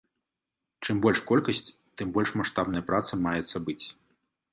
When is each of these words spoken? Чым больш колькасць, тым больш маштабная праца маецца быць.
Чым 0.85 1.01
больш 1.05 1.19
колькасць, 1.31 1.69
тым 1.99 2.07
больш 2.15 2.29
маштабная 2.39 2.81
праца 2.89 3.21
маецца 3.27 3.57
быць. 3.69 3.81